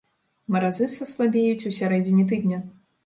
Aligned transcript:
Маразы 0.53 0.87
саслабеюць 0.93 1.67
у 1.71 1.75
сярэдзіне 1.81 2.27
тыдня. 2.33 2.63